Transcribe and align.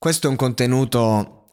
Questo 0.00 0.28
è 0.28 0.30
un 0.30 0.36
contenuto 0.36 1.50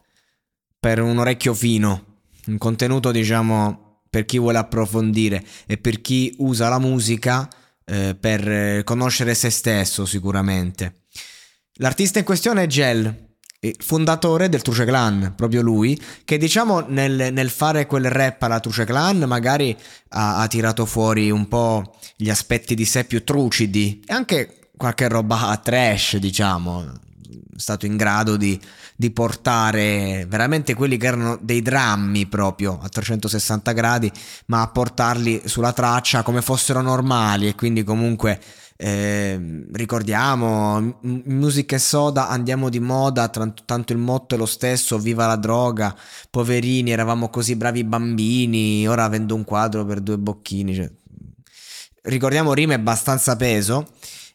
per 0.80 1.02
un 1.02 1.18
orecchio 1.18 1.52
fino, 1.52 2.20
un 2.46 2.56
contenuto 2.56 3.10
diciamo 3.10 4.04
per 4.08 4.24
chi 4.24 4.38
vuole 4.38 4.56
approfondire 4.56 5.44
e 5.66 5.76
per 5.76 6.00
chi 6.00 6.34
usa 6.38 6.70
la 6.70 6.78
musica 6.78 7.46
eh, 7.84 8.16
per 8.18 8.84
conoscere 8.84 9.34
se 9.34 9.50
stesso 9.50 10.06
sicuramente. 10.06 11.02
L'artista 11.74 12.20
in 12.20 12.24
questione 12.24 12.62
è 12.62 12.66
Gel, 12.66 13.34
fondatore 13.80 14.48
del 14.48 14.62
Truce 14.62 14.86
Clan, 14.86 15.34
proprio 15.36 15.60
lui, 15.60 16.00
che 16.24 16.38
diciamo 16.38 16.86
nel, 16.88 17.30
nel, 17.30 17.50
fare 17.50 17.84
quel 17.84 18.08
rap 18.08 18.42
alla 18.42 18.60
Truce 18.60 18.86
Clan 18.86 19.18
magari 19.26 19.76
ha, 20.12 20.40
ha 20.40 20.46
tirato 20.46 20.86
fuori 20.86 21.30
un 21.30 21.48
po' 21.48 21.98
gli 22.16 22.30
aspetti 22.30 22.74
di 22.74 22.86
sé 22.86 23.04
più 23.04 23.22
trucidi 23.24 24.02
e 24.06 24.14
anche 24.14 24.70
qualche 24.74 25.06
roba 25.06 25.54
trash 25.62 26.16
diciamo 26.16 27.07
stato 27.56 27.86
in 27.86 27.96
grado 27.96 28.36
di, 28.36 28.58
di, 28.96 29.10
portare 29.10 30.26
veramente 30.28 30.74
quelli 30.74 30.96
che 30.96 31.06
erano 31.06 31.38
dei 31.40 31.62
drammi 31.62 32.26
proprio 32.26 32.78
a 32.80 32.88
360 32.88 33.72
gradi, 33.72 34.10
ma 34.46 34.62
a 34.62 34.68
portarli 34.68 35.42
sulla 35.44 35.72
traccia 35.72 36.22
come 36.22 36.42
fossero 36.42 36.80
normali. 36.80 37.48
E 37.48 37.54
quindi 37.54 37.84
comunque 37.84 38.40
eh, 38.80 39.66
ricordiamo 39.72 40.98
musica 41.02 41.74
e 41.74 41.80
soda 41.80 42.28
andiamo 42.28 42.68
di 42.68 42.78
moda 42.78 43.28
tanto 43.28 43.92
il 43.92 43.98
motto 43.98 44.36
è 44.36 44.38
lo 44.38 44.46
stesso 44.46 45.00
viva 45.00 45.26
la 45.26 45.34
droga 45.34 45.92
poverini 46.30 46.92
eravamo 46.92 47.28
così 47.28 47.56
bravi 47.56 47.82
bambini 47.82 48.86
ora 48.86 49.08
vendo 49.08 49.34
un 49.34 49.42
quadro 49.42 49.84
per 49.84 49.98
due 49.98 50.16
bocchini 50.16 50.76
cioè, 50.76 50.88
ricordiamo 52.02 52.54
rime 52.54 52.74
abbastanza 52.74 53.34
peso 53.34 53.84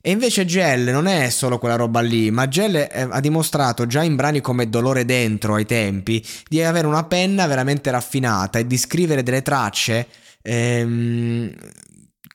e 0.06 0.12
invece 0.12 0.44
Gel 0.44 0.92
non 0.92 1.08
è 1.08 1.30
solo 1.30 1.58
quella 1.58 1.78
roba 1.78 2.02
lì, 2.02 2.30
ma 2.30 2.50
Gel 2.50 2.76
eh, 2.76 3.08
ha 3.10 3.22
dimostrato 3.22 3.88
già 3.88 4.04
in 4.04 4.18
brani 4.18 4.42
come 4.42 4.70
Dolore 4.70 5.06
Dentro 5.06 5.56
ai 5.56 5.66
tempi 5.66 6.22
di 6.50 6.62
avere 6.62 6.88
una 6.88 7.06
penna 7.06 7.48
veramente 7.48 7.90
raffinata 7.90 8.60
e 8.60 8.68
di 8.68 8.76
scrivere 8.78 9.24
delle 9.24 9.42
tracce 9.42 10.08
ehm, 10.42 11.54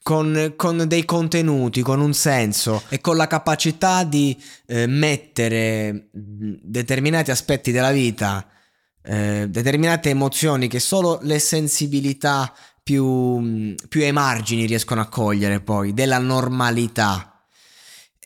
con, 0.02 0.54
con, 0.56 0.84
dei 0.86 1.04
contenuti, 1.04 1.82
con 1.82 2.00
un 2.00 2.14
senso 2.14 2.84
e 2.88 3.02
con 3.02 3.18
la 3.18 3.26
capacità 3.26 4.02
di 4.02 4.34
eh, 4.64 4.86
mettere 4.86 6.08
determinati 6.10 7.30
aspetti 7.30 7.70
della 7.70 7.92
vita, 7.92 8.48
eh, 9.02 9.44
determinate 9.46 10.08
emozioni 10.08 10.68
che 10.68 10.80
solo 10.80 11.18
le 11.20 11.38
sensibilità 11.38 12.50
più, 12.82 13.74
più 13.90 14.02
ai 14.04 14.12
margini 14.12 14.64
riescono 14.64 15.02
a 15.02 15.08
cogliere 15.08 15.60
poi, 15.60 15.92
della 15.92 16.18
normalità. 16.18 17.27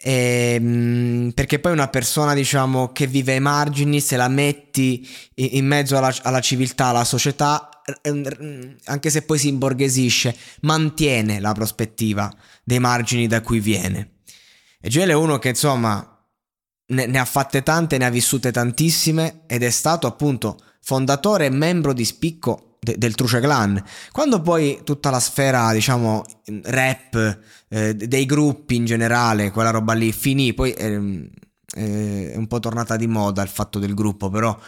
E, 0.04 0.54
ehm, 0.60 1.30
perché 1.32 1.60
poi 1.60 1.72
una 1.72 1.88
persona, 1.88 2.34
diciamo, 2.34 2.92
che 2.92 3.06
vive 3.06 3.34
ai 3.34 3.40
margini, 3.40 4.00
se 4.00 4.16
la 4.16 4.28
metti 4.28 5.08
in 5.34 5.66
mezzo 5.66 5.96
alla, 5.96 6.12
alla 6.22 6.40
civiltà, 6.40 6.86
alla 6.86 7.04
società, 7.04 7.68
anche 8.84 9.10
se 9.10 9.22
poi 9.22 9.38
si 9.38 9.48
imborghesisce, 9.48 10.36
mantiene 10.62 11.40
la 11.40 11.52
prospettiva 11.52 12.32
dei 12.64 12.80
margini 12.80 13.26
da 13.28 13.40
cui 13.40 13.60
viene. 13.60 14.16
E 14.80 14.88
Gel 14.88 15.10
è 15.10 15.14
uno 15.14 15.38
che, 15.38 15.50
insomma, 15.50 16.12
ne, 16.86 17.06
ne 17.06 17.18
ha 17.18 17.24
fatte 17.24 17.62
tante, 17.62 17.98
ne 17.98 18.04
ha 18.04 18.10
vissute 18.10 18.50
tantissime 18.50 19.42
ed 19.46 19.62
è 19.62 19.70
stato 19.70 20.08
appunto 20.08 20.58
fondatore 20.80 21.46
e 21.46 21.50
membro 21.50 21.92
di 21.92 22.04
spicco 22.04 22.71
de- 22.84 22.98
del 22.98 23.14
Truce 23.14 23.38
Clan. 23.38 23.82
Quando 24.10 24.40
poi 24.40 24.80
tutta 24.82 25.10
la 25.10 25.20
sfera, 25.20 25.72
diciamo, 25.72 26.24
rap, 26.64 27.38
eh, 27.68 27.94
dei 27.94 28.26
gruppi 28.26 28.74
in 28.74 28.84
generale, 28.84 29.52
quella 29.52 29.70
roba 29.70 29.92
lì 29.92 30.10
finì, 30.10 30.52
poi 30.52 30.72
eh, 30.72 31.30
è 31.74 32.36
un 32.36 32.46
po' 32.48 32.58
tornata 32.58 32.96
di 32.96 33.06
moda 33.06 33.40
il 33.42 33.48
fatto 33.48 33.78
del 33.78 33.94
gruppo, 33.94 34.28
però 34.28 34.58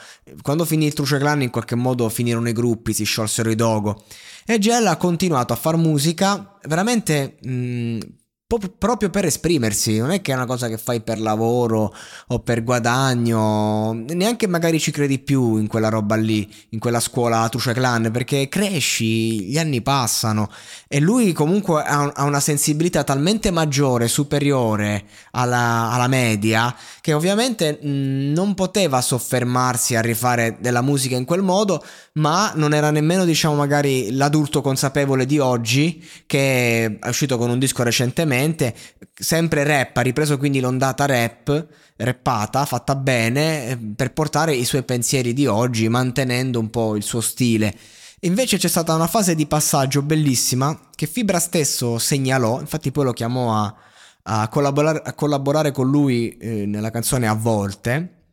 quando 0.43 0.65
finì 0.65 0.87
il 0.87 0.95
Truce 0.95 1.19
Clan 1.19 1.43
in 1.43 1.51
qualche 1.51 1.75
modo 1.75 2.09
finirono 2.09 2.49
i 2.49 2.53
gruppi, 2.53 2.95
si 2.95 3.05
sciolsero 3.05 3.51
i 3.51 3.57
dogo. 3.57 4.05
E 4.47 4.59
Gel 4.59 4.87
ha 4.87 4.97
continuato 4.97 5.53
a 5.53 5.57
fare 5.57 5.77
musica 5.77 6.57
veramente 6.67 7.37
mh, 7.43 7.99
proprio 8.47 9.09
per 9.09 9.25
esprimersi, 9.25 9.99
non 9.99 10.11
è 10.11 10.21
che 10.21 10.33
è 10.33 10.35
una 10.35 10.45
cosa 10.45 10.69
che 10.69 10.77
fai 10.77 11.01
per 11.01 11.19
lavoro 11.19 11.95
o 12.29 12.39
per 12.41 12.63
guadagno, 12.63 13.93
neanche 13.95 14.47
magari 14.47 14.79
ci 14.79 14.91
credi 14.91 15.19
più 15.19 15.57
in 15.57 15.67
quella 15.67 15.89
roba 15.89 16.15
lì, 16.15 16.53
in 16.71 16.79
quella 16.79 17.01
scuola 17.01 17.49
Truce 17.49 17.73
Clan, 17.73 18.11
perché 18.13 18.49
cresci, 18.49 19.45
gli 19.45 19.57
anni 19.57 19.81
passano 19.81 20.51
e 20.87 21.01
lui 21.01 21.33
comunque 21.33 21.83
ha, 21.83 22.13
una 22.19 22.41
sensibilità 22.41 23.03
talmente 23.03 23.51
maggiore, 23.51 24.09
superiore 24.09 25.05
alla, 25.31 25.91
alla 25.91 26.09
media, 26.09 26.75
che 27.01 27.15
ovviamente 27.15 27.79
non 27.83 28.55
poteva 28.55 29.01
soffermarsi 29.01 29.97
a 29.97 30.03
rifare 30.03 30.59
della 30.61 30.83
musica 30.83 31.17
in 31.17 31.25
quel 31.25 31.43
modo, 31.43 31.83
ma 32.15 32.53
non 32.55 32.75
era 32.75 32.91
nemmeno 32.91 33.25
diciamo 33.25 33.55
magari 33.55 34.13
l'adulto 34.13 34.61
consapevole 34.61 35.25
di 35.25 35.39
oggi 35.39 36.07
che 36.27 36.99
è 37.01 37.09
uscito 37.09 37.39
con 37.39 37.49
un 37.51 37.59
disco 37.59 37.83
recentemente 37.83 38.34
ovviamente 38.35 38.75
sempre 39.15 39.65
rap, 39.65 39.97
ha 39.97 40.01
ripreso 40.01 40.37
quindi 40.37 40.61
l'ondata 40.61 41.07
rap, 41.07 41.67
rappata, 41.97 42.65
fatta 42.65 42.97
bene, 42.97 43.69
eh, 43.69 43.79
per 43.79 44.13
portare 44.13 44.55
i 44.55 44.65
suoi 44.65 44.83
pensieri 44.83 45.33
di 45.33 45.47
oggi, 45.47 45.89
mantenendo 45.89 46.59
un 46.59 46.71
po' 46.71 46.97
il 46.97 47.03
suo 47.03 47.21
stile. 47.21 47.75
Invece 48.21 48.57
c'è 48.57 48.69
stata 48.69 48.95
una 48.95 49.07
fase 49.07 49.35
di 49.35 49.47
passaggio 49.47 50.03
bellissima 50.03 50.89
che 50.95 51.07
Fibra 51.07 51.39
stesso 51.39 51.99
segnalò, 51.99 52.61
infatti 52.61 52.91
poi 52.91 53.05
lo 53.05 53.13
chiamò 53.13 53.55
a, 53.55 53.75
a, 54.23 54.49
collaborare, 54.49 55.03
a 55.05 55.13
collaborare, 55.13 55.71
con 55.73 55.89
lui 55.91 56.37
eh, 56.39 56.67
nella 56.67 56.91
canzone 56.91 57.29
A 57.29 57.35
volte. 57.35 58.24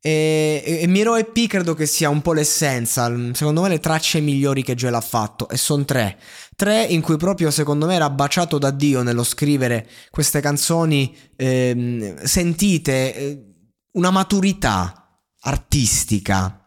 E, 0.00 0.62
e, 0.64 0.82
e 0.82 0.86
Miro 0.86 1.16
EP 1.16 1.46
credo 1.46 1.74
che 1.74 1.86
sia 1.86 2.08
un 2.08 2.22
po' 2.22 2.32
l'essenza, 2.32 3.12
secondo 3.32 3.62
me 3.62 3.68
le 3.68 3.80
tracce 3.80 4.20
migliori 4.20 4.62
che 4.62 4.74
Joel 4.74 4.94
ha 4.94 5.00
fatto, 5.00 5.48
e 5.48 5.56
sono 5.56 5.84
tre. 5.84 6.18
Tre 6.54 6.84
in 6.84 7.00
cui 7.00 7.16
proprio 7.16 7.50
secondo 7.50 7.86
me 7.86 7.94
era 7.94 8.10
baciato 8.10 8.58
da 8.58 8.70
Dio 8.70 9.02
nello 9.02 9.24
scrivere 9.24 9.88
queste 10.10 10.40
canzoni 10.40 11.16
eh, 11.36 12.14
sentite, 12.22 13.14
eh, 13.14 13.44
una 13.92 14.10
maturità 14.10 15.20
artistica 15.40 16.65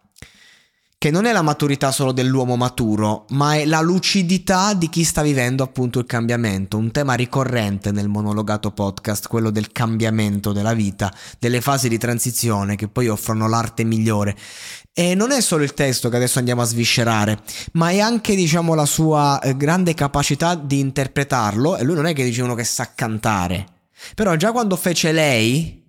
che 0.99 1.11
non 1.11 1.23
è 1.23 1.31
la 1.31 1.41
maturità 1.41 1.93
solo 1.93 2.11
dell'uomo 2.11 2.57
maturo, 2.57 3.23
ma 3.29 3.55
è 3.55 3.63
la 3.63 3.79
lucidità 3.79 4.73
di 4.73 4.89
chi 4.89 5.05
sta 5.05 5.21
vivendo 5.21 5.63
appunto 5.63 5.97
il 5.99 6.05
cambiamento, 6.05 6.75
un 6.75 6.91
tema 6.91 7.13
ricorrente 7.13 7.93
nel 7.93 8.09
monologato 8.09 8.71
podcast, 8.71 9.29
quello 9.29 9.49
del 9.49 9.71
cambiamento 9.71 10.51
della 10.51 10.73
vita, 10.73 11.09
delle 11.39 11.61
fasi 11.61 11.87
di 11.87 11.97
transizione 11.97 12.75
che 12.75 12.89
poi 12.89 13.07
offrono 13.07 13.47
l'arte 13.47 13.85
migliore. 13.85 14.35
E 14.91 15.15
non 15.15 15.31
è 15.31 15.39
solo 15.39 15.63
il 15.63 15.73
testo 15.73 16.09
che 16.09 16.17
adesso 16.17 16.37
andiamo 16.37 16.63
a 16.63 16.65
sviscerare, 16.65 17.39
ma 17.73 17.91
è 17.91 17.99
anche 17.99 18.35
diciamo 18.35 18.73
la 18.73 18.85
sua 18.85 19.39
eh, 19.39 19.55
grande 19.55 19.93
capacità 19.93 20.55
di 20.55 20.79
interpretarlo 20.79 21.77
e 21.77 21.83
lui 21.85 21.95
non 21.95 22.07
è 22.07 22.13
che 22.13 22.25
dice 22.25 22.41
uno 22.41 22.55
che 22.55 22.65
sa 22.65 22.91
cantare. 22.93 23.65
Però 24.15 24.35
già 24.35 24.51
quando 24.51 24.75
fece 24.75 25.13
lei, 25.13 25.81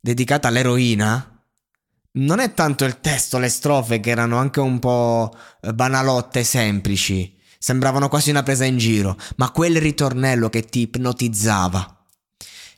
dedicata 0.00 0.48
all'eroina, 0.48 1.37
non 2.18 2.40
è 2.40 2.54
tanto 2.54 2.84
il 2.84 3.00
testo, 3.00 3.38
le 3.38 3.48
strofe 3.48 4.00
che 4.00 4.10
erano 4.10 4.36
anche 4.38 4.60
un 4.60 4.78
po' 4.78 5.34
eh, 5.60 5.72
banalotte, 5.72 6.44
semplici, 6.44 7.36
sembravano 7.58 8.08
quasi 8.08 8.30
una 8.30 8.42
presa 8.42 8.64
in 8.64 8.78
giro, 8.78 9.16
ma 9.36 9.50
quel 9.50 9.80
ritornello 9.80 10.48
che 10.48 10.62
ti 10.62 10.80
ipnotizzava. 10.80 12.04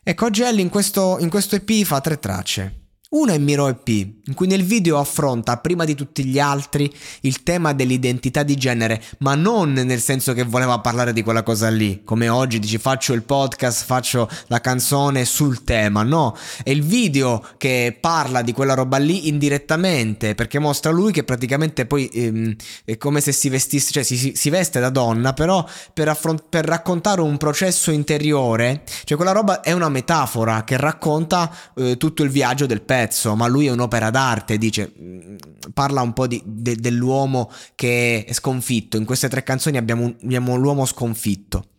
Ecco, 0.03 0.31
Gelli 0.31 0.61
in 0.63 0.69
questo, 0.69 1.19
in 1.21 1.29
questo 1.29 1.57
EP 1.57 1.85
fa 1.85 2.01
tre 2.01 2.19
tracce. 2.19 2.90
Una 3.13 3.33
è 3.33 3.39
Miro 3.39 3.67
EP, 3.67 3.89
in 3.89 4.35
cui 4.37 4.47
nel 4.47 4.63
video 4.63 4.97
affronta 4.97 5.57
prima 5.57 5.85
di 5.85 5.97
tutti 5.97 6.25
gli 6.25 6.39
altri 6.39 6.89
il 7.23 7.43
tema 7.43 7.73
dell'identità 7.73 8.45
di 8.45 8.55
genere, 8.55 9.03
ma 9.19 9.35
non 9.35 9.73
nel 9.73 9.99
senso 9.99 10.33
che 10.33 10.45
voleva 10.45 10.79
parlare 10.79 11.13
di 11.13 11.25
quella 11.25 11.43
cosa 11.43 11.69
lì, 11.71 12.03
come 12.05 12.29
oggi 12.29 12.61
dici 12.61 12.79
faccio 12.79 13.13
il 13.13 13.25
podcast, 13.25 13.85
faccio 13.85 14.31
la 14.47 14.61
canzone 14.61 15.25
sul 15.25 15.65
tema, 15.65 16.05
no, 16.05 16.37
è 16.63 16.71
il 16.71 16.85
video 16.85 17.45
che 17.59 17.99
parla 18.01 18.43
di 18.43 18.53
quella 18.53 18.75
roba 18.75 18.99
lì 18.99 19.27
indirettamente, 19.27 20.37
perché 20.37 20.61
mostra 20.61 20.93
lui 20.93 21.11
che 21.11 21.25
praticamente 21.25 21.87
poi 21.87 22.07
ehm, 22.07 22.55
è 22.85 22.97
come 22.97 23.21
se 23.21 23.33
si 23.33 23.49
vestisse, 23.49 23.91
cioè 23.91 24.05
si, 24.05 24.35
si 24.37 24.51
veste 24.51 24.79
da 24.79 24.91
donna, 24.91 25.33
però 25.33 25.67
per, 25.93 26.07
affront- 26.07 26.45
per 26.49 26.65
raccontare 26.65 27.23
un 27.23 27.39
processo 27.39 27.91
interiore, 27.91 28.85
cioè 29.03 29.17
quella 29.17 29.33
roba 29.33 29.63
è 29.63 29.73
una 29.73 29.89
metafora 29.89 30.63
che 30.63 30.77
racconta 30.77 31.53
eh, 31.75 31.97
tutto 31.97 32.23
il 32.23 32.31
viaggio 32.31 32.67
del 32.67 32.83
pezzo 32.83 32.99
pezzo, 33.01 33.35
ma 33.35 33.47
lui 33.47 33.67
è 33.67 33.71
un'opera 33.71 34.11
d'arte, 34.11 34.59
dice, 34.59 34.93
mm, 34.99 35.37
parla 35.73 36.03
un 36.03 36.13
po' 36.13 36.27
di, 36.27 36.43
de, 36.45 36.77
dell'uomo 36.77 37.51
che 37.75 38.25
è 38.27 38.33
sconfitto. 38.33 38.97
In 38.97 39.05
queste 39.05 39.29
tre 39.29 39.43
canzoni 39.43 39.79
abbiamo, 39.79 40.15
abbiamo 40.23 40.57
l'uomo 40.57 40.85
sconfitto. 40.85 41.71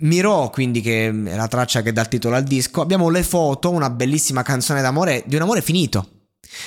Miro, 0.00 0.50
quindi, 0.50 0.80
che 0.80 1.08
è 1.08 1.12
la 1.12 1.48
traccia 1.48 1.82
che 1.82 1.92
dà 1.92 2.02
il 2.02 2.08
titolo 2.08 2.36
al 2.36 2.42
disco, 2.42 2.80
abbiamo 2.80 3.08
le 3.08 3.22
foto, 3.22 3.70
una 3.70 3.88
bellissima 3.88 4.42
canzone 4.42 4.82
d'amore, 4.82 5.22
di 5.26 5.36
un 5.36 5.42
amore 5.42 5.62
finito. 5.62 6.10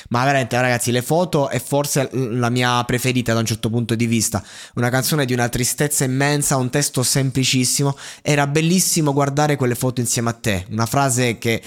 Ma 0.09 0.23
veramente, 0.23 0.59
ragazzi, 0.59 0.91
le 0.91 1.01
foto 1.01 1.49
è 1.49 1.59
forse 1.59 2.09
la 2.11 2.49
mia 2.49 2.83
preferita 2.83 3.33
da 3.33 3.39
un 3.39 3.45
certo 3.45 3.69
punto 3.69 3.95
di 3.95 4.05
vista. 4.05 4.44
Una 4.75 4.89
canzone 4.89 5.25
di 5.25 5.33
una 5.33 5.49
tristezza 5.49 6.03
immensa, 6.03 6.55
un 6.55 6.69
testo 6.69 7.03
semplicissimo. 7.03 7.95
Era 8.21 8.47
bellissimo 8.47 9.11
guardare 9.11 9.55
quelle 9.55 9.75
foto 9.75 9.99
insieme 9.99 10.29
a 10.29 10.33
te. 10.33 10.65
Una 10.69 10.85
frase 10.85 11.37
che 11.39 11.61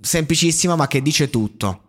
semplicissima 0.00 0.76
ma 0.76 0.86
che 0.86 1.02
dice 1.02 1.30
tutto. 1.30 1.82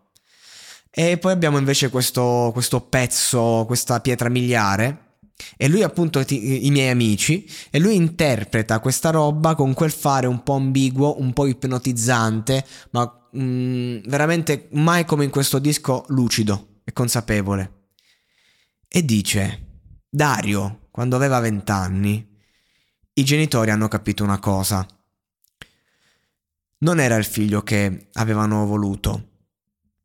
E 0.91 1.17
poi 1.17 1.31
abbiamo 1.31 1.57
invece 1.57 1.89
questo, 1.89 2.50
questo 2.51 2.81
pezzo, 2.81 3.63
questa 3.67 4.00
pietra 4.00 4.29
miliare. 4.29 5.07
E 5.56 5.69
lui 5.69 5.83
appunto 5.83 6.23
ti, 6.25 6.65
i 6.65 6.71
miei 6.71 6.89
amici 6.89 7.50
e 7.69 7.79
lui 7.79 7.95
interpreta 7.95 8.79
questa 8.79 9.09
roba 9.09 9.56
con 9.56 9.73
quel 9.73 9.91
fare 9.91 10.27
un 10.27 10.44
po' 10.44 10.56
ambiguo, 10.56 11.21
un 11.21 11.31
po' 11.31 11.45
ipnotizzante, 11.45 12.65
ma 12.91 13.29
mh, 13.31 13.41
mm, 13.41 13.97
veramente 14.07 14.67
mai 14.71 15.05
come 15.05 15.23
in 15.23 15.29
questo 15.29 15.59
disco 15.59 16.03
lucido 16.09 16.81
e 16.83 16.91
consapevole. 16.91 17.73
E 18.89 19.05
dice, 19.05 19.67
Dario, 20.09 20.88
quando 20.91 21.15
aveva 21.15 21.39
vent'anni, 21.39 22.27
i 23.13 23.23
genitori 23.23 23.69
hanno 23.69 23.88
capito 23.88 24.23
una 24.23 24.39
cosa 24.39 24.85
non 26.79 26.99
era 26.99 27.15
il 27.15 27.25
figlio 27.25 27.61
che 27.61 28.09
avevano 28.13 28.65
voluto, 28.65 29.29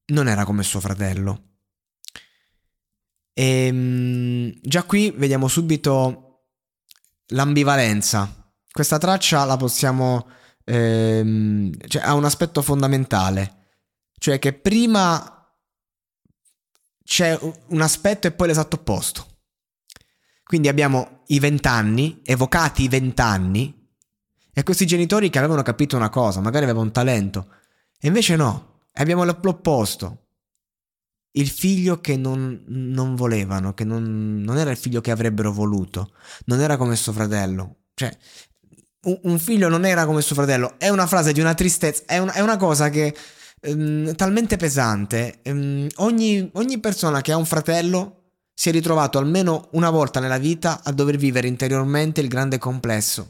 non 0.07 0.29
era 0.29 0.45
come 0.45 0.63
suo 0.63 0.81
fratello. 0.81 1.53
E 3.33 3.67
ehm, 3.67 4.59
già 4.63 4.85
qui 4.85 5.13
vediamo 5.17 5.49
subito 5.49 6.47
l'ambivalenza. 7.29 8.53
Questa 8.71 8.99
traccia 8.99 9.45
la 9.45 9.57
possiamo... 9.57 10.29
Ehm, 10.65 11.73
cioè, 11.87 12.03
ha 12.03 12.15
un 12.15 12.25
aspetto 12.25 12.63
fondamentale, 12.63 13.69
cioè 14.19 14.39
che 14.39 14.55
prima 14.55 15.31
c'è 17.05 17.39
un 17.67 17.83
aspetto 17.83 18.27
e 18.27 18.33
poi 18.33 18.47
l'esatto 18.49 18.77
opposto. 18.77 19.27
Quindi 20.43 20.69
abbiamo 20.69 21.23
i 21.27 21.39
vent'anni, 21.39 22.23
evocati 22.25 22.85
i 22.85 22.89
vent'anni, 22.89 23.84
e 24.55 24.63
questi 24.63 24.87
genitori 24.87 25.29
che 25.29 25.39
avevano 25.39 25.63
capito 25.63 25.97
una 25.97 26.09
cosa, 26.09 26.41
magari 26.41 26.65
avevano 26.65 26.87
un 26.87 26.93
talento, 26.93 27.49
e 28.01 28.07
invece 28.07 28.37
no, 28.37 28.83
abbiamo 28.93 29.25
l'opposto. 29.25 30.19
Il 31.37 31.49
figlio 31.49 32.01
che 32.01 32.17
non, 32.17 32.63
non 32.67 33.17
volevano, 33.17 33.75
che 33.75 33.83
non, 33.83 34.41
non, 34.41 34.57
era 34.57 34.71
il 34.71 34.77
figlio 34.77 35.01
che 35.01 35.11
avrebbero 35.11 35.53
voluto, 35.53 36.13
non 36.45 36.61
era 36.61 36.77
come 36.77 36.95
suo 36.95 37.13
fratello. 37.13 37.77
Cioè, 37.95 38.17
un, 39.05 39.19
un 39.23 39.39
figlio 39.39 39.69
non 39.69 39.85
era 39.85 40.05
come 40.05 40.21
suo 40.21 40.37
fratello. 40.37 40.75
È 40.79 40.91
una 40.91 41.07
frase 41.07 41.33
di 41.33 41.41
una 41.41 41.55
tristezza, 41.55 42.05
è, 42.07 42.19
un, 42.19 42.31
è 42.33 42.41
una 42.41 42.57
cosa 42.57 42.89
che 42.91 43.17
ehm, 43.61 44.15
talmente 44.15 44.57
pesante. 44.57 45.41
Ehm, 45.43 45.89
ogni, 45.97 46.51
ogni 46.53 46.79
persona 46.79 47.21
che 47.21 47.33
ha 47.33 47.37
un 47.37 47.47
fratello 47.47 48.25
si 48.55 48.69
è 48.69 48.73
ritrovato 48.73 49.19
almeno 49.19 49.69
una 49.73 49.91
volta 49.91 50.21
nella 50.21 50.39
vita 50.39 50.83
a 50.85 50.93
dover 50.93 51.17
vivere 51.17 51.49
interiormente 51.49 52.21
il 52.21 52.29
grande 52.29 52.59
complesso 52.59 53.29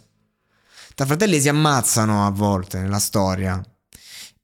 tra 0.95 1.07
fratelli 1.07 1.41
si 1.41 1.49
ammazzano 1.49 2.27
a 2.27 2.31
volte 2.31 2.79
nella 2.79 2.99
storia. 2.99 3.61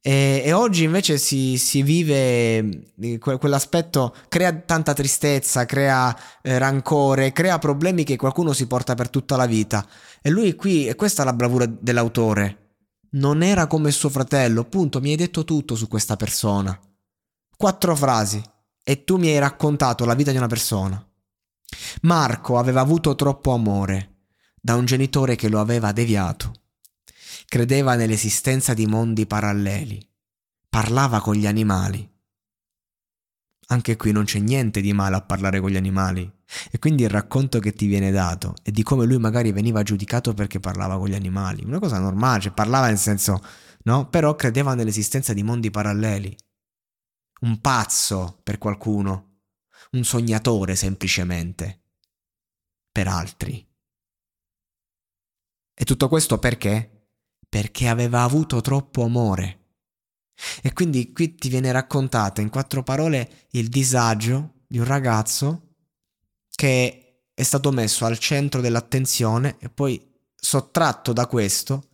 E, 0.02 0.42
e 0.44 0.52
oggi 0.52 0.84
invece 0.84 1.18
si, 1.18 1.58
si 1.58 1.82
vive 1.82 2.58
eh, 3.00 3.18
que, 3.18 3.38
quell'aspetto, 3.38 4.14
crea 4.28 4.52
tanta 4.52 4.94
tristezza, 4.94 5.66
crea 5.66 6.16
eh, 6.42 6.58
rancore, 6.58 7.32
crea 7.32 7.58
problemi 7.58 8.04
che 8.04 8.16
qualcuno 8.16 8.52
si 8.52 8.66
porta 8.66 8.94
per 8.94 9.10
tutta 9.10 9.36
la 9.36 9.46
vita. 9.46 9.86
E 10.22 10.30
lui 10.30 10.54
qui, 10.54 10.88
e 10.88 10.94
questa 10.96 11.22
è 11.22 11.24
la 11.24 11.34
bravura 11.34 11.66
dell'autore, 11.66 12.56
non 13.10 13.42
era 13.42 13.66
come 13.66 13.90
suo 13.90 14.08
fratello, 14.08 14.64
punto, 14.64 15.00
mi 15.00 15.10
hai 15.10 15.16
detto 15.16 15.44
tutto 15.44 15.74
su 15.74 15.86
questa 15.86 16.16
persona. 16.16 16.78
Quattro 17.56 17.94
frasi 17.94 18.42
e 18.82 19.04
tu 19.04 19.18
mi 19.18 19.28
hai 19.28 19.38
raccontato 19.38 20.04
la 20.06 20.14
vita 20.14 20.30
di 20.30 20.38
una 20.38 20.46
persona. 20.46 21.04
Marco 22.02 22.58
aveva 22.58 22.80
avuto 22.80 23.14
troppo 23.14 23.52
amore 23.52 24.19
da 24.60 24.74
un 24.74 24.84
genitore 24.84 25.36
che 25.36 25.48
lo 25.48 25.60
aveva 25.60 25.92
deviato. 25.92 26.52
Credeva 27.46 27.94
nell'esistenza 27.94 28.74
di 28.74 28.86
mondi 28.86 29.26
paralleli. 29.26 30.06
Parlava 30.68 31.20
con 31.20 31.34
gli 31.34 31.46
animali. 31.46 32.08
Anche 33.68 33.96
qui 33.96 34.12
non 34.12 34.24
c'è 34.24 34.38
niente 34.38 34.80
di 34.80 34.92
male 34.92 35.16
a 35.16 35.22
parlare 35.22 35.60
con 35.60 35.70
gli 35.70 35.76
animali. 35.76 36.30
E 36.70 36.78
quindi 36.78 37.04
il 37.04 37.10
racconto 37.10 37.60
che 37.60 37.72
ti 37.72 37.86
viene 37.86 38.10
dato 38.10 38.54
è 38.62 38.70
di 38.70 38.82
come 38.82 39.04
lui 39.04 39.18
magari 39.18 39.52
veniva 39.52 39.82
giudicato 39.82 40.34
perché 40.34 40.58
parlava 40.58 40.98
con 40.98 41.08
gli 41.08 41.14
animali. 41.14 41.64
Una 41.64 41.78
cosa 41.78 41.98
normale, 41.98 42.40
cioè 42.40 42.52
parlava 42.52 42.88
nel 42.88 42.98
senso, 42.98 43.40
no? 43.84 44.08
Però 44.08 44.34
credeva 44.34 44.74
nell'esistenza 44.74 45.32
di 45.32 45.42
mondi 45.44 45.70
paralleli. 45.70 46.36
Un 47.42 47.60
pazzo 47.60 48.40
per 48.42 48.58
qualcuno, 48.58 49.38
un 49.92 50.04
sognatore 50.04 50.74
semplicemente, 50.74 51.82
per 52.90 53.06
altri. 53.06 53.69
E 55.80 55.84
tutto 55.84 56.08
questo 56.08 56.38
perché? 56.38 57.06
Perché 57.48 57.88
aveva 57.88 58.22
avuto 58.22 58.60
troppo 58.60 59.02
amore. 59.02 59.68
E 60.60 60.74
quindi 60.74 61.10
qui 61.10 61.36
ti 61.36 61.48
viene 61.48 61.72
raccontata 61.72 62.42
in 62.42 62.50
quattro 62.50 62.82
parole 62.82 63.46
il 63.52 63.70
disagio 63.70 64.56
di 64.66 64.76
un 64.76 64.84
ragazzo 64.84 65.76
che 66.50 67.30
è 67.32 67.42
stato 67.42 67.70
messo 67.70 68.04
al 68.04 68.18
centro 68.18 68.60
dell'attenzione 68.60 69.56
e 69.58 69.70
poi 69.70 70.06
sottratto 70.36 71.14
da 71.14 71.26
questo 71.26 71.88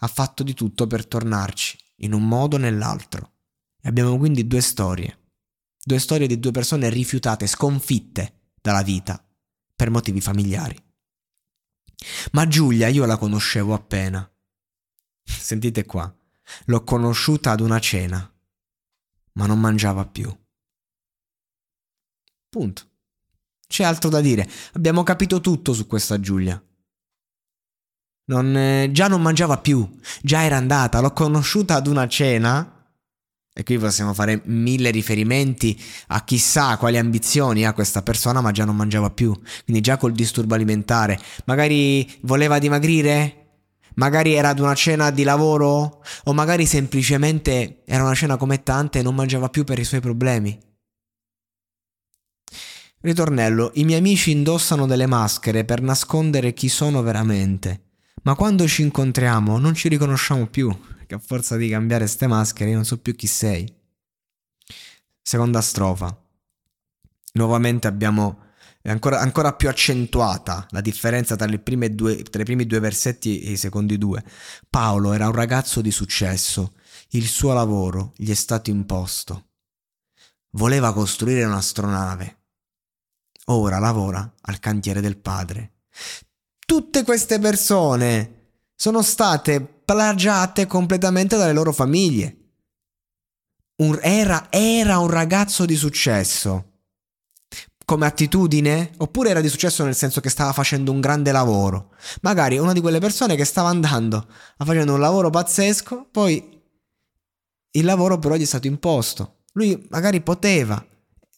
ha 0.00 0.06
fatto 0.06 0.42
di 0.42 0.52
tutto 0.52 0.86
per 0.86 1.06
tornarci 1.06 1.78
in 2.00 2.12
un 2.12 2.28
modo 2.28 2.56
o 2.56 2.58
nell'altro. 2.58 3.32
E 3.80 3.88
abbiamo 3.88 4.18
quindi 4.18 4.46
due 4.46 4.60
storie. 4.60 5.18
Due 5.82 5.98
storie 5.98 6.26
di 6.26 6.38
due 6.38 6.50
persone 6.50 6.90
rifiutate, 6.90 7.46
sconfitte 7.46 8.50
dalla 8.60 8.82
vita 8.82 9.18
per 9.74 9.88
motivi 9.88 10.20
familiari. 10.20 10.88
Ma 12.32 12.46
Giulia 12.46 12.88
io 12.88 13.04
la 13.04 13.16
conoscevo 13.16 13.74
appena. 13.74 14.28
Sentite 15.22 15.84
qua, 15.84 16.12
l'ho 16.66 16.84
conosciuta 16.84 17.50
ad 17.50 17.60
una 17.60 17.78
cena, 17.78 18.32
ma 19.32 19.46
non 19.46 19.60
mangiava 19.60 20.06
più. 20.06 20.34
Punto. 22.48 22.88
C'è 23.66 23.84
altro 23.84 24.10
da 24.10 24.20
dire. 24.20 24.48
Abbiamo 24.72 25.02
capito 25.04 25.40
tutto 25.40 25.72
su 25.72 25.86
questa 25.86 26.18
Giulia. 26.18 26.60
Non, 28.24 28.56
eh, 28.56 28.90
già 28.92 29.08
non 29.08 29.22
mangiava 29.22 29.58
più, 29.58 29.88
già 30.22 30.44
era 30.44 30.56
andata, 30.56 31.00
l'ho 31.00 31.12
conosciuta 31.12 31.74
ad 31.74 31.88
una 31.88 32.06
cena 32.06 32.79
E 33.60 33.62
qui 33.62 33.76
possiamo 33.76 34.14
fare 34.14 34.40
mille 34.46 34.90
riferimenti 34.90 35.78
a 36.06 36.24
chissà 36.24 36.78
quali 36.78 36.96
ambizioni 36.96 37.66
ha 37.66 37.74
questa 37.74 38.00
persona, 38.00 38.40
ma 38.40 38.52
già 38.52 38.64
non 38.64 38.74
mangiava 38.74 39.10
più. 39.10 39.38
Quindi 39.64 39.82
già 39.82 39.98
col 39.98 40.12
disturbo 40.12 40.54
alimentare. 40.54 41.18
Magari 41.44 42.10
voleva 42.22 42.58
dimagrire? 42.58 43.48
Magari 43.96 44.32
era 44.32 44.48
ad 44.48 44.60
una 44.60 44.74
cena 44.74 45.10
di 45.10 45.24
lavoro? 45.24 46.02
O 46.24 46.32
magari 46.32 46.64
semplicemente 46.64 47.82
era 47.84 48.02
una 48.02 48.14
cena 48.14 48.38
come 48.38 48.62
tante 48.62 49.00
e 49.00 49.02
non 49.02 49.14
mangiava 49.14 49.50
più 49.50 49.64
per 49.64 49.78
i 49.78 49.84
suoi 49.84 50.00
problemi. 50.00 50.58
Ritornello, 53.02 53.72
i 53.74 53.84
miei 53.84 53.98
amici 53.98 54.30
indossano 54.30 54.86
delle 54.86 55.04
maschere 55.04 55.66
per 55.66 55.82
nascondere 55.82 56.54
chi 56.54 56.70
sono 56.70 57.02
veramente. 57.02 57.88
Ma 58.22 58.34
quando 58.36 58.66
ci 58.66 58.80
incontriamo 58.80 59.58
non 59.58 59.74
ci 59.74 59.88
riconosciamo 59.88 60.46
più 60.46 60.74
che 61.10 61.16
a 61.16 61.18
forza 61.18 61.56
di 61.56 61.68
cambiare 61.68 62.06
ste 62.06 62.28
maschere 62.28 62.70
io 62.70 62.76
non 62.76 62.84
so 62.84 62.98
più 62.98 63.16
chi 63.16 63.26
sei. 63.26 63.68
Seconda 65.20 65.60
strofa. 65.60 66.16
Nuovamente 67.32 67.88
abbiamo 67.88 68.44
ancora, 68.82 69.18
ancora 69.18 69.52
più 69.54 69.68
accentuata 69.68 70.68
la 70.70 70.80
differenza 70.80 71.34
tra, 71.34 71.48
due, 71.48 72.22
tra 72.22 72.42
i 72.42 72.44
primi 72.44 72.64
due 72.64 72.78
versetti 72.78 73.40
e 73.40 73.52
i 73.52 73.56
secondi 73.56 73.98
due. 73.98 74.22
Paolo 74.68 75.12
era 75.12 75.26
un 75.26 75.32
ragazzo 75.32 75.80
di 75.80 75.90
successo, 75.90 76.74
il 77.10 77.26
suo 77.26 77.52
lavoro 77.54 78.12
gli 78.16 78.30
è 78.30 78.34
stato 78.34 78.70
imposto. 78.70 79.48
Voleva 80.50 80.92
costruire 80.92 81.42
un'astronave. 81.42 82.38
Ora 83.46 83.80
lavora 83.80 84.32
al 84.42 84.60
cantiere 84.60 85.00
del 85.00 85.16
padre. 85.16 85.72
Tutte 86.64 87.02
queste 87.02 87.40
persone 87.40 88.52
sono 88.76 89.02
state 89.02 89.79
plagiate 89.90 90.68
completamente 90.68 91.36
dalle 91.36 91.52
loro 91.52 91.72
famiglie. 91.72 92.36
Un, 93.78 93.98
era, 94.00 94.46
era 94.48 94.98
un 94.98 95.10
ragazzo 95.10 95.64
di 95.64 95.74
successo 95.74 96.66
come 97.84 98.06
attitudine, 98.06 98.92
oppure 98.98 99.30
era 99.30 99.40
di 99.40 99.48
successo 99.48 99.82
nel 99.82 99.96
senso 99.96 100.20
che 100.20 100.28
stava 100.28 100.52
facendo 100.52 100.92
un 100.92 101.00
grande 101.00 101.32
lavoro. 101.32 101.90
Magari 102.20 102.56
una 102.56 102.72
di 102.72 102.80
quelle 102.80 103.00
persone 103.00 103.34
che 103.34 103.44
stava 103.44 103.68
andando 103.68 104.28
a 104.58 104.64
facendo 104.64 104.94
un 104.94 105.00
lavoro 105.00 105.28
pazzesco, 105.28 106.06
poi 106.08 106.62
il 107.72 107.84
lavoro 107.84 108.20
però 108.20 108.36
gli 108.36 108.42
è 108.42 108.46
stato 108.46 108.68
imposto. 108.68 109.38
Lui 109.54 109.88
magari 109.90 110.20
poteva, 110.20 110.86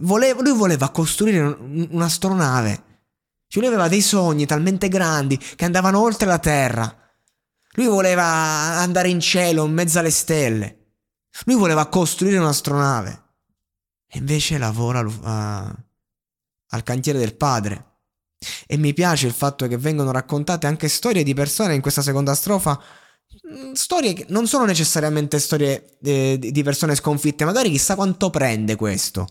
voleva, 0.01 0.43
lui 0.43 0.53
voleva 0.53 0.91
costruire 0.91 1.57
un'astronave. 1.89 2.83
Cioè 3.49 3.63
lui 3.63 3.73
aveva 3.73 3.89
dei 3.89 4.03
sogni 4.03 4.45
talmente 4.45 4.89
grandi 4.89 5.39
che 5.39 5.65
andavano 5.65 6.03
oltre 6.03 6.27
la 6.27 6.39
Terra. 6.39 7.02
Lui 7.75 7.87
voleva 7.87 8.25
andare 8.25 9.09
in 9.09 9.21
cielo 9.21 9.65
in 9.65 9.73
mezzo 9.73 9.99
alle 9.99 10.11
stelle. 10.11 10.79
Lui 11.45 11.57
voleva 11.57 11.87
costruire 11.87 12.39
un'astronave. 12.39 13.23
E 14.07 14.19
invece 14.19 14.59
lavora 14.59 15.01
uh, 15.01 15.75
al 16.69 16.83
cantiere 16.83 17.19
del 17.19 17.35
padre. 17.35 17.87
E 18.67 18.77
mi 18.77 18.93
piace 18.93 19.27
il 19.27 19.33
fatto 19.33 19.67
che 19.69 19.79
vengono 19.79 20.11
raccontate 20.11 20.67
anche 20.67 20.89
storie 20.89 21.23
di 21.23 21.33
persone 21.33 21.75
in 21.75 21.81
questa 21.81 22.03
seconda 22.03 22.35
strofa. 22.35 22.79
Mm, 23.51 23.73
storie 23.73 24.13
che 24.13 24.27
non 24.29 24.47
sono 24.47 24.67
necessariamente 24.67 25.39
storie 25.39 25.97
eh, 26.03 26.39
di 26.39 26.63
persone 26.63 26.95
sconfitte, 26.95 27.47
magari 27.47 27.71
chissà 27.71 27.95
quanto 27.95 28.29
prende 28.29 28.77
questo 28.77 29.27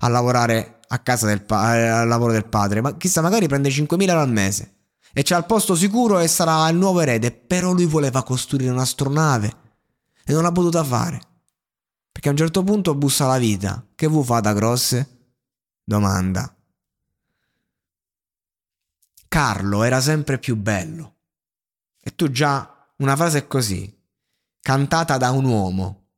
a 0.00 0.08
lavorare 0.08 0.80
a 0.88 0.98
casa 0.98 1.26
del 1.26 1.42
pa- 1.42 1.76
eh, 1.76 1.86
al 1.86 2.08
lavoro 2.08 2.32
del 2.32 2.46
padre, 2.46 2.82
ma 2.82 2.96
chissà 2.98 3.22
magari 3.22 3.48
prende 3.48 3.70
5.000 3.70 4.08
euro 4.08 4.20
al 4.20 4.30
mese 4.30 4.75
e 5.18 5.22
c'ha 5.22 5.38
il 5.38 5.46
posto 5.46 5.74
sicuro 5.74 6.18
e 6.18 6.28
sarà 6.28 6.68
il 6.68 6.76
nuovo 6.76 7.00
erede. 7.00 7.32
Però 7.32 7.72
lui 7.72 7.86
voleva 7.86 8.22
costruire 8.22 8.70
un'astronave 8.70 9.56
e 10.22 10.34
non 10.34 10.42
l'ha 10.42 10.52
potuta 10.52 10.84
fare. 10.84 11.18
Perché 12.12 12.28
a 12.28 12.32
un 12.32 12.36
certo 12.36 12.62
punto 12.62 12.94
bussa 12.94 13.26
la 13.26 13.38
vita. 13.38 13.82
Che 13.94 14.06
vu 14.08 14.22
fate 14.22 14.52
grosse? 14.52 15.30
Domanda. 15.82 16.54
Carlo 19.26 19.84
era 19.84 20.02
sempre 20.02 20.38
più 20.38 20.54
bello. 20.54 21.14
E 22.02 22.14
tu 22.14 22.30
già 22.30 22.86
una 22.96 23.16
frase 23.16 23.46
così, 23.46 23.90
cantata 24.60 25.16
da 25.16 25.30
un 25.30 25.46
uomo 25.46 26.08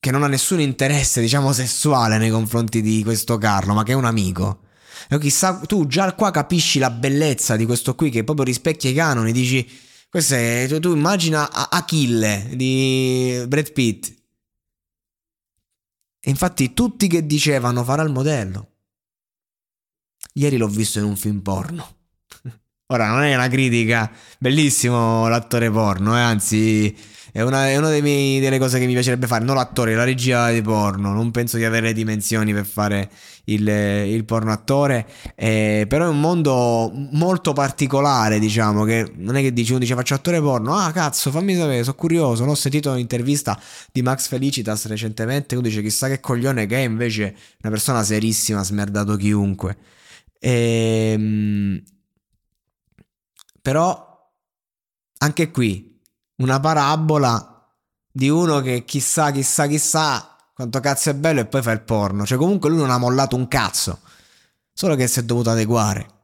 che 0.00 0.10
non 0.10 0.24
ha 0.24 0.26
nessun 0.26 0.58
interesse, 0.58 1.20
diciamo, 1.20 1.52
sessuale 1.52 2.18
nei 2.18 2.30
confronti 2.30 2.82
di 2.82 3.04
questo 3.04 3.38
Carlo, 3.38 3.74
ma 3.74 3.84
che 3.84 3.92
è 3.92 3.94
un 3.94 4.06
amico. 4.06 4.62
Chissà, 5.18 5.60
tu 5.66 5.86
già 5.86 6.12
qua 6.14 6.30
capisci 6.30 6.78
la 6.78 6.90
bellezza 6.90 7.56
di 7.56 7.66
questo 7.66 7.94
qui 7.94 8.10
che 8.10 8.24
proprio 8.24 8.44
rispecchia 8.44 8.90
i 8.90 8.94
canoni, 8.94 9.32
dici, 9.32 9.68
questo 10.08 10.34
è, 10.34 10.66
tu, 10.68 10.80
tu 10.80 10.94
immagina 10.94 11.50
Achille 11.70 12.50
di 12.54 13.42
Brad 13.46 13.72
Pitt. 13.72 14.18
E 16.22 16.28
infatti 16.28 16.74
tutti 16.74 17.06
che 17.08 17.24
dicevano 17.24 17.82
farà 17.84 18.02
il 18.02 18.10
modello. 18.10 18.68
Ieri 20.34 20.56
l'ho 20.56 20.68
visto 20.68 20.98
in 20.98 21.04
un 21.06 21.16
film 21.16 21.40
porno. 21.40 21.96
Ora 22.92 23.08
non 23.08 23.22
è 23.22 23.34
una 23.34 23.48
critica, 23.48 24.10
bellissimo 24.38 25.28
l'attore 25.28 25.70
porno, 25.70 26.16
eh? 26.16 26.20
anzi 26.20 26.94
è 27.32 27.42
una, 27.42 27.68
è 27.68 27.76
una 27.76 27.88
miei, 28.00 28.40
delle 28.40 28.58
cose 28.58 28.78
che 28.78 28.86
mi 28.86 28.92
piacerebbe 28.92 29.26
fare, 29.26 29.44
non 29.44 29.56
l'attore, 29.56 29.94
la 29.94 30.04
regia 30.04 30.50
di 30.50 30.62
porno, 30.62 31.12
non 31.12 31.30
penso 31.30 31.56
di 31.56 31.64
avere 31.64 31.88
le 31.88 31.92
dimensioni 31.92 32.52
per 32.52 32.66
fare 32.66 33.10
il, 33.44 33.66
il 33.68 34.24
porno 34.24 34.52
attore, 34.52 35.06
eh, 35.34 35.86
però 35.88 36.06
è 36.06 36.08
un 36.08 36.20
mondo 36.20 36.90
molto 37.12 37.52
particolare, 37.52 38.38
diciamo, 38.38 38.84
che 38.84 39.12
non 39.16 39.36
è 39.36 39.40
che 39.40 39.52
dici, 39.52 39.70
uno 39.70 39.80
dice 39.80 39.94
faccio 39.94 40.14
attore 40.14 40.40
porno, 40.40 40.74
ah 40.76 40.90
cazzo 40.92 41.30
fammi 41.30 41.54
sapere, 41.54 41.82
sono 41.82 41.96
curioso, 41.96 42.44
no? 42.44 42.52
ho 42.52 42.54
sentito 42.54 42.90
un'intervista 42.90 43.60
di 43.92 44.02
Max 44.02 44.28
Felicitas 44.28 44.86
recentemente, 44.86 45.54
uno 45.54 45.66
dice 45.66 45.82
chissà 45.82 46.08
che 46.08 46.20
coglione 46.20 46.66
che 46.66 46.76
è 46.76 46.80
invece 46.80 47.34
una 47.62 47.70
persona 47.70 48.02
serissima, 48.02 48.60
ha 48.60 48.64
smerdato 48.64 49.16
chiunque. 49.16 49.76
Ehm 50.38 51.82
però 53.62 54.32
anche 55.18 55.50
qui 55.50 55.89
una 56.40 56.58
parabola 56.58 57.46
di 58.10 58.28
uno 58.28 58.60
che 58.60 58.84
chissà, 58.84 59.30
chissà, 59.30 59.66
chissà 59.66 60.36
quanto 60.52 60.80
cazzo 60.80 61.10
è 61.10 61.14
bello 61.14 61.40
e 61.40 61.46
poi 61.46 61.62
fa 61.62 61.70
il 61.70 61.82
porno. 61.82 62.26
Cioè 62.26 62.38
comunque 62.38 62.68
lui 62.68 62.78
non 62.78 62.90
ha 62.90 62.98
mollato 62.98 63.36
un 63.36 63.48
cazzo, 63.48 64.00
solo 64.72 64.96
che 64.96 65.06
si 65.06 65.20
è 65.20 65.24
dovuto 65.24 65.50
adeguare. 65.50 66.18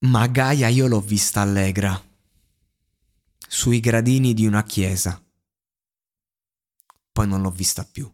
Ma 0.00 0.26
Gaia 0.26 0.68
io 0.68 0.88
l'ho 0.88 1.00
vista 1.00 1.40
allegra, 1.40 2.00
sui 3.38 3.80
gradini 3.80 4.34
di 4.34 4.46
una 4.46 4.64
chiesa. 4.64 5.20
Poi 7.12 7.28
non 7.28 7.42
l'ho 7.42 7.50
vista 7.50 7.84
più. 7.84 8.12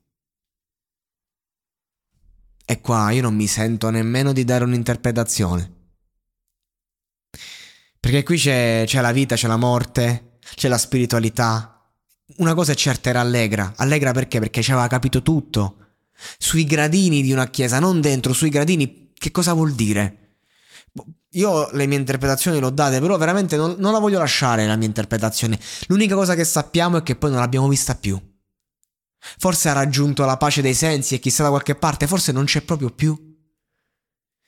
E 2.71 2.81
qua 2.83 3.11
io 3.13 3.23
non 3.23 3.35
mi 3.35 3.47
sento 3.47 3.89
nemmeno 3.89 4.33
di 4.33 4.45
dare 4.45 4.65
un'interpretazione. 4.65 5.77
Perché 8.01 8.23
qui 8.23 8.39
c'è, 8.39 8.85
c'è 8.87 9.01
la 9.01 9.13
vita, 9.13 9.35
c'è 9.35 9.49
la 9.49 9.57
morte, 9.57 10.39
c'è 10.55 10.69
la 10.69 10.79
spiritualità. 10.79 11.83
Una 12.37 12.55
cosa 12.55 12.73
è 12.73 12.75
certa, 12.75 13.11
era 13.11 13.21
allegra. 13.21 13.73
Allegra 13.77 14.13
perché? 14.13 14.39
Perché 14.39 14.63
ci 14.63 14.71
aveva 14.71 14.87
capito 14.87 15.23
tutto. 15.23 15.77
Sui 16.39 16.65
gradini 16.65 17.23
di 17.23 17.33
una 17.33 17.49
chiesa, 17.49 17.79
non 17.79 18.01
dentro, 18.01 18.33
sui 18.33 18.51
gradini. 18.51 19.13
Che 19.15 19.31
cosa 19.31 19.53
vuol 19.53 19.73
dire? 19.73 20.29
Io 21.33 21.71
le 21.73 21.87
mie 21.87 21.99
interpretazioni 21.99 22.59
l'ho 22.59 22.71
date, 22.71 23.01
però 23.01 23.17
veramente 23.19 23.57
non, 23.57 23.77
non 23.79 23.93
la 23.93 23.99
voglio 23.99 24.19
lasciare 24.19 24.67
la 24.67 24.77
mia 24.77 24.87
interpretazione. 24.87 25.59
L'unica 25.89 26.15
cosa 26.15 26.35
che 26.35 26.45
sappiamo 26.45 26.97
è 26.97 27.03
che 27.03 27.17
poi 27.17 27.31
non 27.31 27.41
l'abbiamo 27.41 27.69
vista 27.69 27.95
più. 27.95 28.19
Forse 29.19 29.69
ha 29.69 29.73
raggiunto 29.73 30.25
la 30.25 30.37
pace 30.37 30.63
dei 30.63 30.75
sensi 30.75 31.15
e 31.15 31.19
chissà 31.19 31.43
da 31.43 31.51
qualche 31.51 31.75
parte, 31.75 32.07
forse 32.07 32.33
non 32.33 32.45
c'è 32.45 32.63
proprio 32.63 32.91
più. 32.91 33.17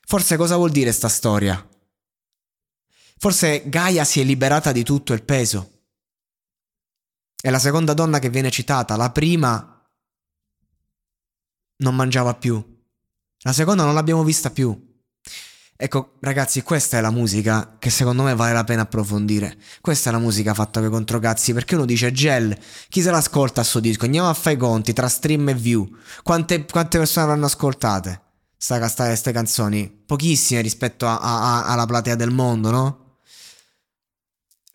Forse 0.06 0.36
cosa 0.36 0.56
vuol 0.56 0.70
dire 0.70 0.92
sta 0.92 1.08
storia? 1.08 1.64
Forse 3.22 3.64
Gaia 3.66 4.02
si 4.04 4.18
è 4.18 4.24
liberata 4.24 4.72
di 4.72 4.82
tutto 4.82 5.12
il 5.12 5.22
peso. 5.22 5.82
È 7.38 7.50
la 7.50 7.58
seconda 7.58 7.92
donna 7.92 8.18
che 8.18 8.30
viene 8.30 8.50
citata. 8.50 8.96
La 8.96 9.10
prima 9.10 9.86
non 11.76 11.94
mangiava 11.94 12.32
più. 12.32 12.64
La 13.40 13.52
seconda 13.52 13.84
non 13.84 13.92
l'abbiamo 13.92 14.24
vista 14.24 14.48
più. 14.48 14.74
Ecco, 15.76 16.16
ragazzi, 16.20 16.62
questa 16.62 16.96
è 16.96 17.02
la 17.02 17.10
musica 17.10 17.76
che 17.78 17.90
secondo 17.90 18.22
me 18.22 18.34
vale 18.34 18.54
la 18.54 18.64
pena 18.64 18.82
approfondire. 18.82 19.58
Questa 19.82 20.08
è 20.08 20.12
la 20.14 20.18
musica 20.18 20.54
fatta 20.54 20.80
con 20.80 20.88
controcazzi, 20.88 21.52
perché 21.52 21.74
uno 21.74 21.84
dice 21.84 22.12
Gel, 22.12 22.58
chi 22.88 23.02
se 23.02 23.10
l'ascolta 23.10 23.60
a 23.60 23.64
sto 23.64 23.80
disco? 23.80 24.06
Andiamo 24.06 24.30
a 24.30 24.34
fare 24.34 24.56
i 24.56 24.58
conti 24.58 24.94
tra 24.94 25.08
stream 25.08 25.46
e 25.50 25.54
view. 25.54 25.86
Quante, 26.22 26.64
quante 26.64 26.96
persone 26.96 27.26
l'hanno 27.26 27.44
ascoltate? 27.44 28.22
Queste 28.56 29.32
canzoni? 29.32 29.90
Pochissime 29.90 30.62
rispetto 30.62 31.06
a, 31.06 31.18
a, 31.20 31.64
a, 31.64 31.66
alla 31.66 31.84
platea 31.84 32.14
del 32.14 32.30
mondo, 32.30 32.70
no? 32.70 32.99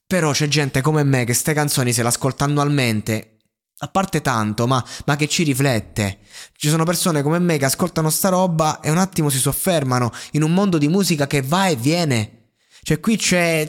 Però 0.08 0.32
c'è 0.32 0.48
gente 0.48 0.82
come 0.82 1.04
me 1.04 1.24
che 1.24 1.34
ste 1.34 1.54
canzoni 1.54 1.92
se 1.92 2.04
l'ascolta 2.04 2.44
annualmente, 2.44 3.40
a 3.80 3.88
parte 3.88 4.22
tanto, 4.22 4.68
ma, 4.68 4.84
ma, 5.06 5.16
che 5.16 5.28
ci 5.28 5.44
riflette. 5.44 6.20
Ci 6.56 6.70
sono 6.70 6.86
persone 6.86 7.22
come 7.22 7.40
me 7.40 7.58
che 7.58 7.66
ascoltano 7.66 8.10
sta 8.10 8.30
roba 8.30 8.80
e 8.80 8.90
un 8.90 8.98
attimo 8.98 9.30
si 9.30 9.40
soffermano 9.40 10.12
in 10.32 10.44
un 10.44 10.54
mondo 10.54 10.78
di 10.78 10.88
musica 10.88 11.28
che 11.28 11.42
va 11.42 11.68
e 11.68 11.76
viene. 11.76 12.52
Cioè 12.84 13.00
qui 13.00 13.18
c'è, 13.18 13.68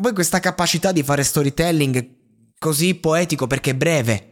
poi 0.00 0.14
questa 0.14 0.40
capacità 0.40 0.90
di 0.90 1.02
fare 1.02 1.22
storytelling 1.22 2.16
così 2.58 2.94
poetico 2.94 3.46
perché 3.46 3.74
breve. 3.74 4.24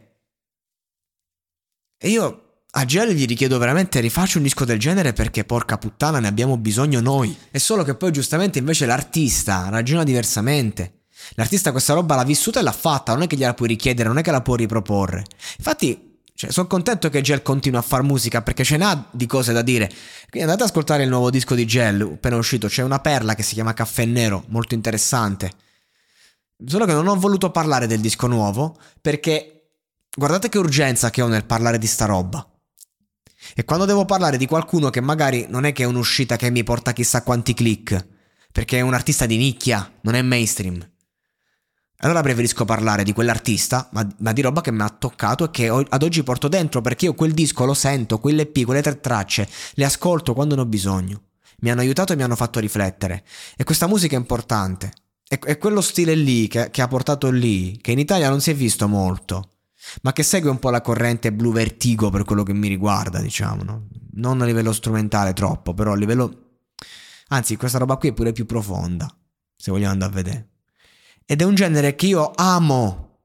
E 1.99 2.09
io 2.09 2.61
a 2.69 2.85
Gel 2.85 3.13
gli 3.13 3.25
richiedo 3.25 3.57
veramente 3.57 3.99
rifaccio 3.99 4.37
un 4.37 4.43
disco 4.43 4.65
del 4.65 4.79
genere 4.79 5.13
perché 5.13 5.45
porca 5.45 5.77
puttana 5.77 6.19
ne 6.19 6.27
abbiamo 6.27 6.57
bisogno 6.57 6.99
noi. 6.99 7.35
È 7.49 7.57
solo 7.57 7.83
che 7.83 7.95
poi 7.95 8.11
giustamente 8.11 8.59
invece 8.59 8.85
l'artista 8.85 9.69
ragiona 9.69 10.03
diversamente. 10.03 10.96
L'artista 11.31 11.71
questa 11.71 11.93
roba 11.93 12.15
l'ha 12.15 12.23
vissuta 12.23 12.59
e 12.59 12.63
l'ha 12.63 12.71
fatta, 12.71 13.13
non 13.13 13.23
è 13.23 13.27
che 13.27 13.35
gliela 13.35 13.53
puoi 13.53 13.67
richiedere, 13.67 14.07
non 14.07 14.17
è 14.17 14.21
che 14.21 14.31
la 14.31 14.41
puoi 14.41 14.57
riproporre. 14.57 15.25
Infatti, 15.57 16.19
cioè, 16.37 16.51
sono 16.51 16.67
contento 16.67 17.09
che 17.09 17.21
Gel 17.21 17.41
continua 17.41 17.79
a 17.79 17.83
fare 17.83 18.03
musica 18.03 18.43
perché 18.43 18.63
ce 18.63 18.77
n'ha 18.77 19.07
di 19.09 19.25
cose 19.25 19.53
da 19.53 19.63
dire. 19.63 19.87
Quindi 20.29 20.41
andate 20.41 20.61
ad 20.61 20.69
ascoltare 20.69 21.01
il 21.01 21.09
nuovo 21.09 21.31
disco 21.31 21.55
di 21.55 21.65
Gel, 21.65 22.01
appena 22.01 22.35
uscito. 22.35 22.67
C'è 22.67 22.83
una 22.83 22.99
perla 22.99 23.33
che 23.33 23.41
si 23.41 23.55
chiama 23.55 23.73
Caffè 23.73 24.05
Nero, 24.05 24.43
molto 24.49 24.75
interessante. 24.75 25.51
Solo 26.63 26.85
che 26.85 26.93
non 26.93 27.07
ho 27.07 27.15
voluto 27.15 27.49
parlare 27.49 27.87
del 27.87 28.01
disco 28.01 28.27
nuovo 28.27 28.77
perché 29.01 29.69
guardate 30.15 30.49
che 30.49 30.59
urgenza 30.59 31.09
che 31.09 31.23
ho 31.23 31.27
nel 31.27 31.45
parlare 31.45 31.79
di 31.79 31.87
sta 31.87 32.05
roba. 32.05 32.47
E 33.55 33.63
quando 33.63 33.85
devo 33.85 34.05
parlare 34.05 34.37
di 34.37 34.45
qualcuno 34.45 34.91
che 34.91 35.01
magari 35.01 35.47
non 35.49 35.65
è 35.65 35.71
che 35.71 35.83
è 35.83 35.87
un'uscita 35.87 36.35
che 36.35 36.51
mi 36.51 36.63
porta 36.63 36.93
chissà 36.93 37.23
quanti 37.23 37.55
click, 37.55 38.07
perché 38.51 38.77
è 38.77 38.81
un 38.81 38.93
artista 38.93 39.25
di 39.25 39.37
nicchia, 39.37 39.91
non 40.01 40.13
è 40.13 40.21
mainstream. 40.21 40.87
Allora 42.01 42.21
preferisco 42.21 42.63
parlare 42.63 43.03
di 43.03 43.11
quell'artista, 43.11 43.89
ma, 43.93 44.07
ma, 44.19 44.31
di 44.31 44.41
roba 44.41 44.61
che 44.61 44.71
mi 44.71 44.81
ha 44.81 44.89
toccato 44.89 45.45
e 45.45 45.49
che 45.49 45.67
ad 45.67 46.03
oggi 46.03 46.21
porto 46.21 46.47
dentro, 46.47 46.79
perché 46.81 47.05
io 47.05 47.15
quel 47.15 47.33
disco 47.33 47.65
lo 47.65 47.73
sento, 47.73 48.19
quell'EP, 48.19 48.65
quelle 48.65 48.83
tre 48.83 48.99
tracce, 48.99 49.49
le 49.73 49.85
ascolto 49.85 50.33
quando 50.35 50.53
ne 50.53 50.61
ho 50.61 50.65
bisogno. 50.65 51.21
Mi 51.59 51.71
hanno 51.71 51.81
aiutato 51.81 52.13
e 52.13 52.15
mi 52.15 52.21
hanno 52.21 52.35
fatto 52.35 52.59
riflettere. 52.59 53.23
E 53.55 53.63
questa 53.63 53.87
musica 53.87 54.15
è 54.15 54.19
importante. 54.19 54.91
È, 55.27 55.39
è 55.39 55.57
quello 55.57 55.81
stile 55.81 56.13
lì 56.13 56.47
che, 56.47 56.69
che 56.69 56.83
ha 56.83 56.87
portato 56.87 57.31
lì, 57.31 57.79
che 57.81 57.91
in 57.91 57.99
Italia 57.99 58.29
non 58.29 58.41
si 58.41 58.51
è 58.51 58.53
visto 58.53 58.87
molto, 58.87 59.49
ma 60.03 60.13
che 60.13 60.21
segue 60.21 60.51
un 60.51 60.59
po' 60.59 60.69
la 60.69 60.81
corrente 60.81 61.33
blu 61.33 61.51
vertigo 61.51 62.11
per 62.11 62.25
quello 62.25 62.43
che 62.43 62.53
mi 62.53 62.67
riguarda, 62.67 63.19
diciamo, 63.19 63.63
no? 63.63 63.87
Non 64.13 64.41
a 64.41 64.45
livello 64.45 64.71
strumentale 64.71 65.33
troppo, 65.33 65.73
però 65.73 65.93
a 65.93 65.95
livello... 65.95 66.59
Anzi, 67.29 67.55
questa 67.55 67.79
roba 67.79 67.97
qui 67.97 68.09
è 68.09 68.13
pure 68.13 68.33
più 68.33 68.45
profonda, 68.45 69.11
se 69.55 69.71
vogliamo 69.71 69.93
andare 69.93 70.11
a 70.11 70.15
vedere. 70.15 70.49
Ed 71.29 71.41
è 71.41 71.43
un 71.43 71.55
genere 71.55 71.93
che 71.95 72.05
io 72.05 72.31
amo, 72.33 73.19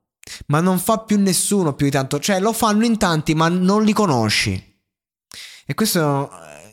ma 0.46 0.60
non 0.60 0.80
fa 0.80 0.98
più 0.98 1.20
nessuno 1.20 1.74
più 1.74 1.86
di 1.86 1.92
tanto. 1.92 2.18
Cioè, 2.18 2.40
lo 2.40 2.52
fanno 2.52 2.84
in 2.84 2.98
tanti, 2.98 3.32
ma 3.32 3.48
non 3.48 3.84
li 3.84 3.92
conosci. 3.92 4.80
E 5.64 5.74
questo 5.74 6.28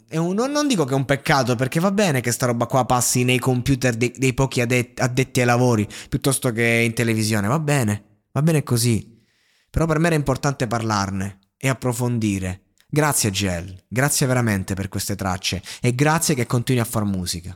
è 0.08 0.18
un, 0.18 0.34
non 0.34 0.68
dico 0.68 0.86
che 0.86 0.94
è 0.94 0.96
un 0.96 1.06
peccato, 1.06 1.56
perché 1.56 1.80
va 1.80 1.92
bene 1.92 2.20
che 2.20 2.32
sta 2.32 2.48
roba 2.48 2.66
qua 2.66 2.84
passi 2.86 3.24
nei 3.24 3.38
computer 3.38 3.94
dei, 3.94 4.12
dei 4.18 4.34
pochi 4.34 4.60
addetti, 4.60 5.00
addetti 5.04 5.40
ai 5.40 5.46
lavori, 5.46 5.88
piuttosto 6.10 6.52
che 6.52 6.64
in 6.84 6.94
televisione. 6.96 7.48
Va 7.48 7.60
bene, 7.60 8.24
va 8.32 8.42
bene 8.42 8.64
così. 8.64 9.24
Però 9.70 9.86
per 9.86 10.00
me 10.00 10.08
era 10.08 10.16
importante 10.16 10.66
parlarne 10.66 11.38
e 11.58 11.70
approfondire. 11.70 12.64
Grazie 12.88 13.30
Gel, 13.30 13.86
grazie 13.88 14.26
veramente 14.26 14.74
per 14.74 14.90
queste 14.90 15.16
tracce 15.16 15.62
e 15.80 15.94
grazie 15.94 16.34
che 16.34 16.48
continui 16.48 16.82
a 16.82 16.86
far 16.86 17.04
musica. 17.04 17.56